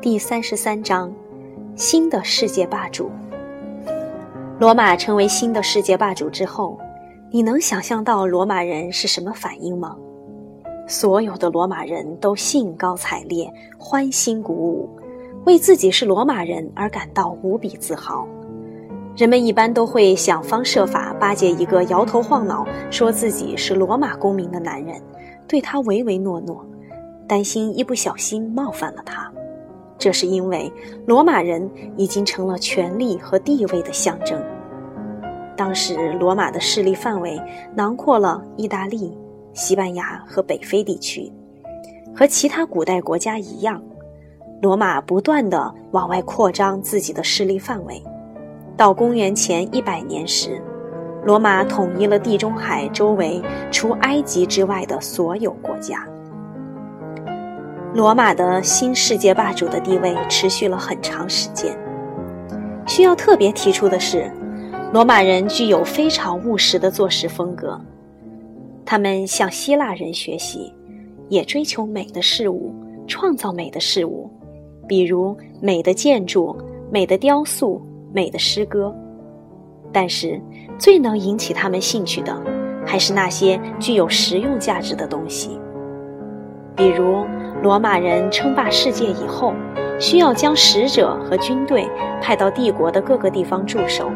[0.00, 1.12] 第三十三章：
[1.74, 3.10] 新的世界霸主。
[4.60, 6.78] 罗马成为新的世界霸主之后，
[7.32, 9.96] 你能想象到罗马人是什么反应吗？
[10.86, 14.88] 所有的罗马人都兴高采烈、欢欣鼓舞，
[15.46, 18.24] 为自己是罗马人而感到无比自豪。
[19.16, 25.02] 人们一般都会想方设法巴结一个摇头晃脑、说自己是罗马公民的男人，
[25.48, 26.64] 对他唯唯诺诺，
[27.26, 29.28] 担心一不小心冒犯了他。
[29.98, 30.72] 这是因为
[31.06, 34.40] 罗马人已经成了权力和地位的象征。
[35.56, 37.40] 当时，罗马的势力范围
[37.74, 39.12] 囊括了意大利、
[39.52, 41.30] 西班牙和北非地区。
[42.14, 43.82] 和其他古代国家一样，
[44.62, 48.00] 罗马不断地往外扩张自己的势力范围。
[48.76, 50.62] 到公元前一百年时，
[51.24, 56.06] 罗马统一了地中海周围除埃及之外的所有国家。
[57.98, 61.76] 罗马的新世界霸主的地位持续了很长时间。
[62.86, 64.32] 需要特别提出的是，
[64.92, 67.76] 罗马人具有非常务实的做事风格，
[68.86, 70.72] 他们向希腊人学习，
[71.28, 72.72] 也追求美的事物，
[73.08, 74.30] 创造美的事物，
[74.86, 76.56] 比如美的建筑、
[76.92, 77.82] 美的雕塑。
[78.10, 78.94] 美的诗歌，
[79.92, 80.40] 但是
[80.78, 82.34] 最能引起他们兴趣的，
[82.86, 85.60] 还是那些具有实用价值的东西。
[86.74, 87.26] 比如，
[87.62, 89.52] 罗马人称霸世界以后，
[89.98, 91.88] 需要将使者和军队
[92.20, 94.10] 派到帝国的各个地方驻守。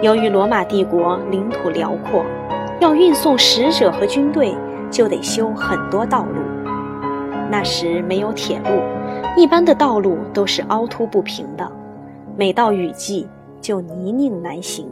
[0.00, 2.24] 由于罗马帝国领土辽阔，
[2.80, 4.54] 要运送使者和军队，
[4.90, 6.40] 就得修很多道路。
[7.50, 8.80] 那时没有铁路，
[9.36, 11.70] 一般的道路都是凹凸不平的。
[12.36, 13.26] 每到雨季，
[13.60, 14.88] 就泥泞难行。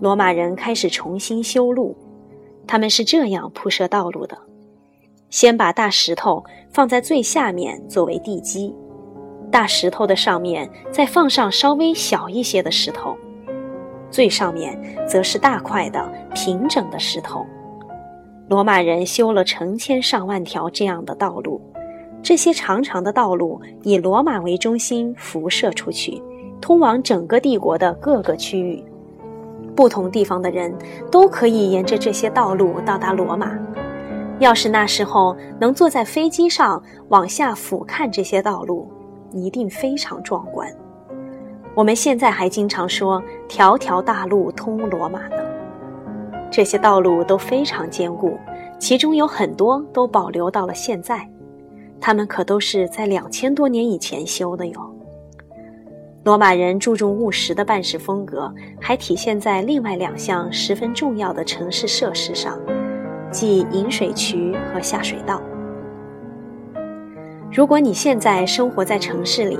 [0.00, 1.96] 罗马人开始重新修路，
[2.66, 4.36] 他们是这样铺设道路的：
[5.32, 8.72] 先把大石头放在最下面作为地基，
[9.50, 13.16] 大石头的上面再放上稍微小一些的石头，
[14.10, 17.46] 最上面则是大块的平整的石头。
[18.46, 21.58] 罗马人修了成千上万条这样的道路。
[22.22, 26.22] 这些长长的道路以罗马为中心辐射出去，
[26.60, 28.84] 通往整个帝国的各个区域。
[29.74, 30.70] 不同地方的人
[31.10, 33.58] 都可以沿着这些道路到达罗马。
[34.38, 38.90] 要是那时候能坐在飞机上往下俯瞰这些道路，
[39.30, 40.68] 一定非常壮观。
[41.74, 45.36] 我们现在还经常说“条条大路通罗马”呢。
[46.50, 48.36] 这些道路都非常坚固，
[48.78, 51.26] 其中有很多都保留到了现在。
[52.00, 54.94] 他们可都是在两千多年以前修的哟。
[56.24, 62.58] 罗马人注重务实的办事风格，还体现在另外两项十分重要的城市设施上，
[63.32, 65.42] 即引水渠和下水道。
[67.50, 69.58] 如果你现在生活在城市里，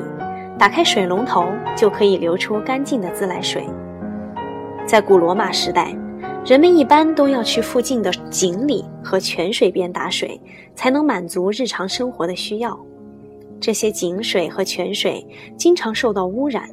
[0.56, 3.66] 打开水龙头就可以流出干净的自来水。
[4.86, 5.92] 在古罗马时代。
[6.44, 10.40] 人们一般都要去附近的井里和泉水边打水，
[10.74, 12.76] 才能满足日常生活的需要。
[13.60, 15.24] 这些井水和泉水
[15.56, 16.68] 经常受到污染，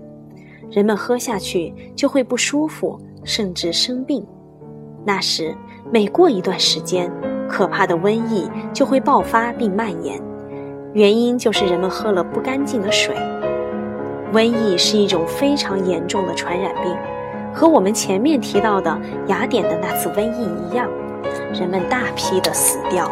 [0.71, 4.25] 人们喝下去就会不舒服，甚至生病。
[5.05, 5.55] 那时，
[5.91, 7.11] 每过一段时间，
[7.47, 10.21] 可怕的瘟疫就会爆发并蔓延，
[10.93, 13.15] 原因就是人们喝了不干净的水。
[14.31, 16.95] 瘟疫是一种非常严重的传染病。
[17.51, 18.95] 和我们前面提到的
[19.25, 20.87] 雅典的那次瘟疫一样，
[21.51, 23.09] 人们大批的死掉，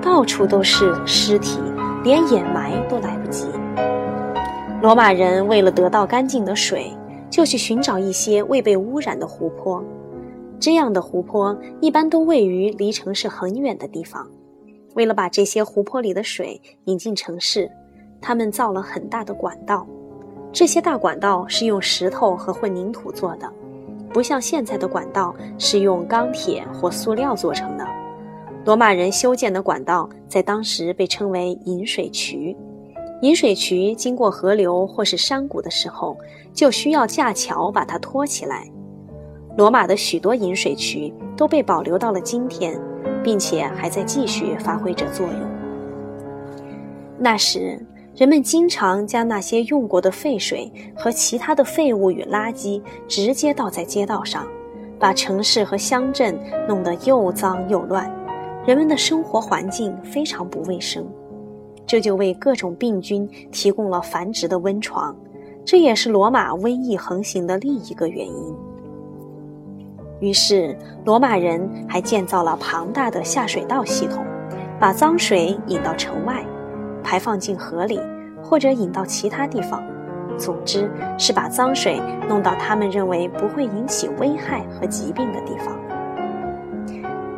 [0.00, 1.60] 到处都是尸体，
[2.02, 3.46] 连掩埋都来不及。
[4.80, 6.90] 罗马人为了得到干净的水，
[7.28, 9.84] 就去寻找一些未被污染的湖泊。
[10.60, 14.28] 这样的湖泊一般都位于离城市很远的地方。
[14.94, 17.70] 为了把这些湖泊里的水引进城市，
[18.20, 19.86] 他们造了很大的管道。
[20.52, 23.48] 这些大管道是用石头和混凝土做的，
[24.12, 27.86] 不像现在的管道是用钢铁或塑料做成的。
[28.64, 32.56] 罗马人修建的管道在当时被称为引水渠。
[33.22, 36.16] 引水渠经过河流或是山谷的时候，
[36.52, 38.68] 就需要架桥把它托起来。
[39.58, 42.80] 罗马的许多引水渠都被保留到了今天，
[43.24, 45.40] 并且还在继续发挥着作用。
[47.18, 47.84] 那时。
[48.16, 54.44] 人们经常将那些用过的废水和其他的废物与垃圾直接倒在街道上，
[54.98, 58.12] 把城市和乡镇弄得又脏又乱，
[58.66, 61.06] 人们的生活环境非常不卫生，
[61.86, 65.16] 这就为各种病菌提供了繁殖的温床，
[65.64, 68.52] 这也是罗马瘟疫横行的另一个原因。
[70.20, 74.24] 于是，罗马人还建造了庞大的下水道系统，
[74.78, 76.44] 把脏水引到城外。
[77.02, 77.98] 排放进河里，
[78.42, 79.82] 或者引到其他地方。
[80.36, 85.74] 总之是把脏水弄到他们认为不会引起危害和疾病的地方。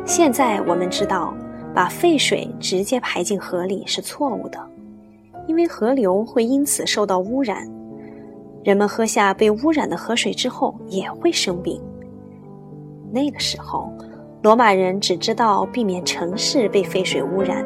[0.05, 1.33] 现在我们知道，
[1.73, 4.59] 把废水直接排进河里是错误的，
[5.47, 7.67] 因为河流会因此受到污染。
[8.63, 11.81] 人们喝下被污染的河水之后也会生病。
[13.11, 13.91] 那个时候，
[14.41, 17.65] 罗马人只知道避免城市被废水污染，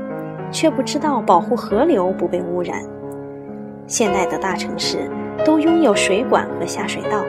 [0.51, 2.83] 却不知道保护河流不被污染。
[3.88, 5.09] 现代的大城市。
[5.44, 7.21] 都拥有水管和下水道，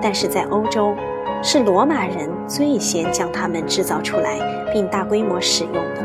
[0.00, 0.94] 但是在欧洲，
[1.42, 4.38] 是罗马人最先将它们制造出来
[4.72, 6.04] 并大规模使用的。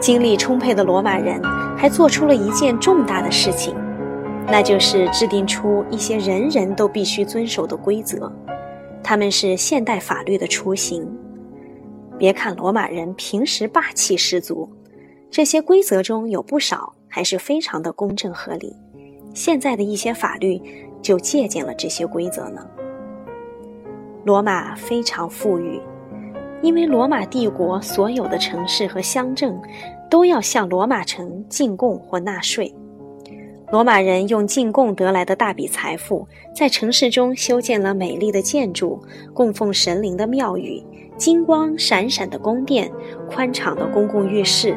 [0.00, 1.42] 精力充沛的罗马人
[1.76, 3.74] 还做出了一件重大的事情，
[4.46, 8.30] 那就是制定出一些人人都必须遵守的规则，
[9.04, 11.06] 他们是现代法律的雏形。
[12.18, 14.68] 别看罗马人平时霸气十足，
[15.30, 18.74] 这些规则中有不少还是非常的公正合理。
[19.34, 20.60] 现在的一些法律
[21.02, 22.66] 就借鉴了这些规则呢。
[24.24, 25.78] 罗马非常富裕，
[26.62, 29.60] 因为罗马帝国所有的城市和乡镇
[30.08, 32.74] 都要向罗马城进贡或纳税。
[33.74, 40.80] 罗马人用进贡得来的大笔财富，在城市中修建了美丽的建筑、供奉神灵的庙宇、
[41.16, 42.88] 金光闪闪的宫殿、
[43.28, 44.76] 宽敞的公共浴室，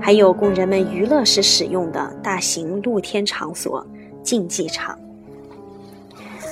[0.00, 3.86] 还有供人们娱乐时使用的大型露天场所。
[4.22, 4.98] 竞技场，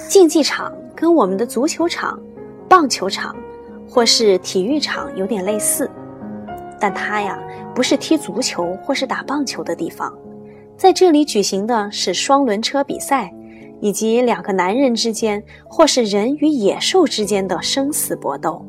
[0.07, 2.21] 竞技场跟我们的足球场、
[2.69, 3.35] 棒球场
[3.89, 5.91] 或是体育场有点类似，
[6.79, 7.39] 但它呀
[7.75, 10.15] 不是踢足球或是打棒球的地方，
[10.77, 13.33] 在这里举行的是双轮车比赛，
[13.81, 18.63] 以及两个男人之间或是人与野兽之间的生死搏斗。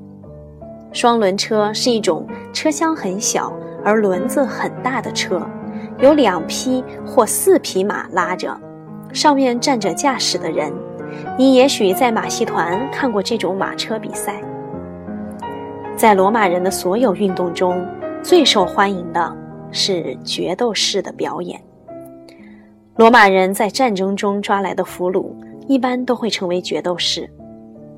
[0.93, 3.51] 双轮车是一种车厢很小
[3.83, 5.45] 而轮子很大的车，
[5.99, 8.57] 有两匹或四匹马拉着。
[9.11, 10.71] 上面站着驾驶的人，
[11.37, 14.41] 你也许在马戏团看过这种马车比赛。
[15.97, 17.85] 在罗马人的所有运动中，
[18.23, 19.35] 最受欢迎的
[19.71, 21.59] 是决斗士的表演。
[22.97, 25.27] 罗马人在战争中抓来的俘虏，
[25.67, 27.29] 一般都会成为决斗士。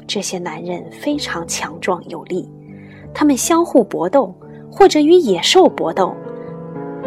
[0.05, 2.51] 这些男人非常强壮有力，
[3.13, 4.35] 他们相互搏斗，
[4.69, 6.13] 或者与野兽搏斗，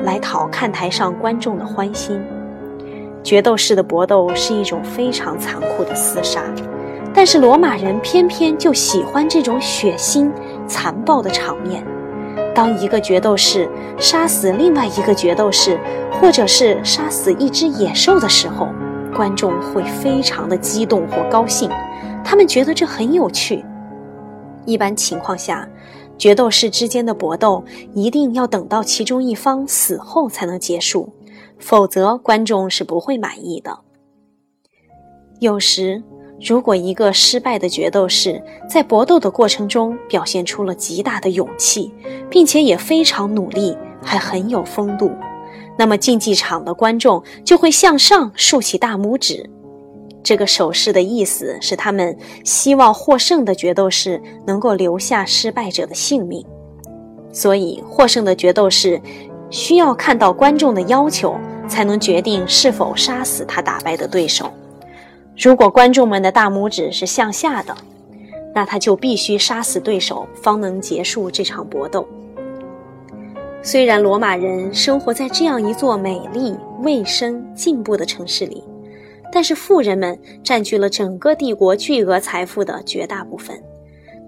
[0.04, 2.18] 来讨看台上观众的欢心。
[3.22, 6.42] 决斗士的搏斗是一种非常残酷的厮杀，
[7.12, 10.30] 但是罗马人偏偏就喜欢这种血腥、
[10.66, 11.84] 残暴的场面。
[12.54, 13.68] 当一个决斗士
[13.98, 15.78] 杀死另外一个决斗士，
[16.22, 18.69] 或者是杀死一只野兽的时候，
[19.12, 21.69] 观众会非常的激动或高兴，
[22.24, 23.64] 他们觉得这很有趣。
[24.64, 25.69] 一般情况下，
[26.16, 31.12] 决斗士之间的搏斗一定要等到其中一方死后才能结束。
[31.58, 33.80] 否则，观众是不会满意的。
[35.40, 36.00] 有时，
[36.40, 38.40] 如果一个失败的决斗士
[38.70, 41.92] 在搏斗的过程中表现出了极大的勇气，
[42.30, 45.10] 并且也非常努力，还很有风度，
[45.82, 49.50] 那么竞技场的观众就会向上竖起大拇指。
[50.23, 56.46] 这个手势的意思是，他们希望获胜的决斗士能够留下失败者的性命。
[57.32, 59.03] 所以，获胜的决斗士
[59.51, 61.36] 需要看到观众的要求。
[61.69, 64.51] 才能决定是否杀死他打败的对手。
[65.39, 67.74] 如果观众们的大拇指是向下的，
[68.55, 72.06] 那他就必须杀死对手，方能结束这场搏斗。
[73.64, 78.64] 虽然罗马人生活在这样一座美丽、卫生、进步的城市里，
[79.31, 83.56] 但是富人们占据了整个帝国巨额财富的绝大部分，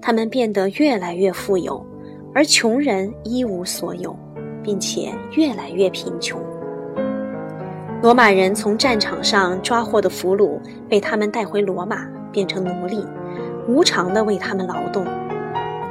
[0.01, 1.85] 他们变得越来越富有，
[2.33, 4.17] 而穷人一无所有，
[4.63, 6.41] 并且越来越贫穷。
[8.01, 13.05] 罗马人从战场上抓获的俘虏被他们带回罗马，变成奴隶，
[13.67, 15.05] 无偿地为他们劳动。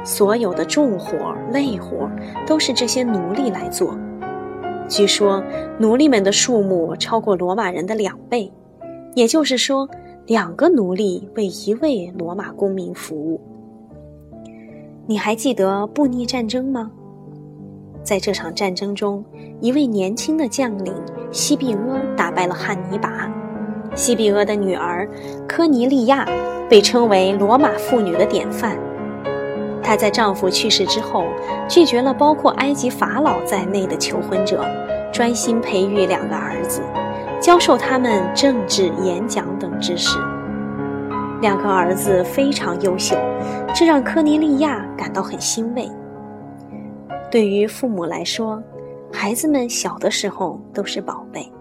[0.04, 2.10] 所有的重活、累活
[2.46, 3.98] 都是这些奴隶来做。
[4.86, 5.42] 据说，
[5.78, 8.52] 奴隶们的数目超过罗马人的两倍，
[9.14, 9.88] 也就是说，
[10.26, 13.40] 两个奴隶为一位罗马公民服务。
[15.06, 16.90] 你还记得布匿战争吗？
[18.02, 19.24] 在这场战争中，
[19.60, 20.94] 一位年轻的将领
[21.32, 23.26] 西庇阿打败了汉尼拔。
[23.94, 25.08] 西庇阿的女儿
[25.48, 26.28] 科尼利亚
[26.68, 28.78] 被称为罗马妇女的典范。
[29.84, 31.26] 她在丈夫去世之后，
[31.68, 34.64] 拒绝了包括埃及法老在内的求婚者，
[35.12, 36.80] 专心培育两个儿子，
[37.40, 40.18] 教授他们政治、演讲等知识。
[41.42, 43.14] 两个儿子非常优秀，
[43.74, 45.86] 这让科尼利亚感到很欣慰。
[47.30, 48.62] 对于父母来说，
[49.12, 51.52] 孩子们小的时候都是宝贝，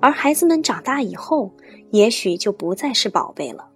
[0.00, 1.50] 而孩子们长大以后，
[1.90, 3.66] 也许就不再是宝贝了。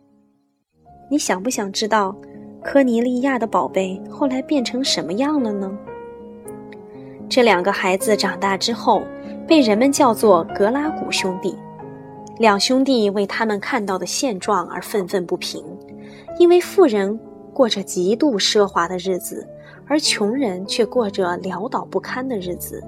[1.11, 2.15] 你想不想知道，
[2.63, 5.71] 科尼利亚的宝贝后来变成什么样了呢？
[7.29, 9.03] 这两个孩子长大之后，
[9.49, 11.57] 被人们叫做格拉古兄弟。
[12.39, 15.65] 两兄弟为他们看到的现状而愤愤不平，
[16.39, 17.19] 因为富人
[17.53, 19.47] 过着极度奢华的日子，
[19.87, 22.83] 而穷人却过着潦倒不堪的日子。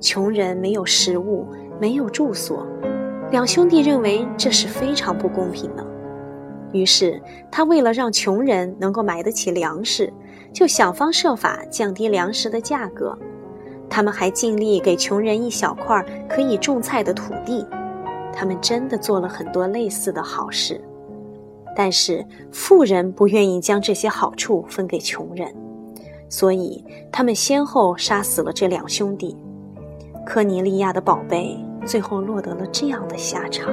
[0.00, 1.46] 穷人没有食物，
[1.80, 2.66] 没有住所，
[3.30, 5.84] 两兄弟认为这是非常不公平的。
[6.72, 7.20] 于是，
[7.50, 10.12] 他为了让穷人能够买得起粮食，
[10.52, 13.18] 就想方设法降低粮食的价格。
[13.90, 17.66] 他们还尽力给穷人一小块可以种菜的土地。
[18.34, 20.80] 他们真的做了很多类似的好事，
[21.74, 25.52] 但是富人不愿意将这些好处分给穷人，
[26.28, 29.36] 所以他们先后杀死了这两兄弟。
[30.24, 33.72] 科尼利亚的宝贝最后落得了这样的下场。